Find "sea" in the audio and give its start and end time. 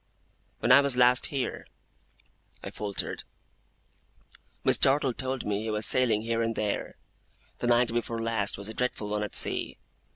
9.35-9.77